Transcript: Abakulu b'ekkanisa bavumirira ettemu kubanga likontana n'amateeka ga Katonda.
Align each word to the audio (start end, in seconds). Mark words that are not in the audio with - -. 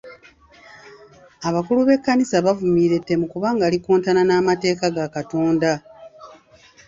Abakulu 1.47 1.79
b'ekkanisa 1.87 2.37
bavumirira 2.45 2.95
ettemu 2.97 3.25
kubanga 3.33 3.65
likontana 3.73 4.21
n'amateeka 4.25 4.85
ga 4.95 5.05
Katonda. 5.15 5.71